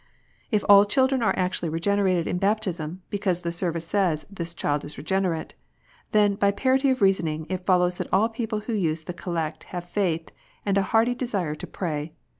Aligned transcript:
If 0.49 0.65
all 0.67 0.83
children 0.83 1.21
are 1.21 1.37
actually 1.37 1.69
regenerated 1.69 2.25
in 2.25 2.39
baptism, 2.39 3.03
because 3.11 3.41
the 3.41 3.51
Service 3.51 3.85
says, 3.85 4.25
"This 4.31 4.55
child 4.55 4.83
is 4.83 4.97
regenerate," 4.97 5.53
then 6.11 6.33
by 6.33 6.49
parity 6.49 6.89
of 6.89 7.03
reasoning 7.03 7.45
it 7.49 7.67
follows 7.67 7.99
that 7.99 8.11
all 8.11 8.27
people 8.27 8.61
who 8.61 8.73
use 8.73 9.03
the 9.03 9.13
Collect 9.13 9.65
have 9.65 9.83
faith, 9.85 10.31
and 10.65 10.75
a 10.75 10.81
hearty 10.89 11.13
desire 11.13 11.53
to 11.53 11.67
pray! 11.67 12.13